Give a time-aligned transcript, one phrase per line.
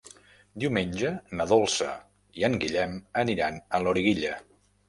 [0.63, 1.91] Diumenge na Dolça
[2.41, 4.35] i en Guillem aniran a Loriguilla.